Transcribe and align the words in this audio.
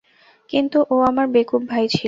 কিন্তু 0.49 0.77
ও 0.89 0.95
আমার 1.01 1.27
বেকুব 1.27 1.61
ভাই 1.67 1.85
ছিল। 1.87 1.99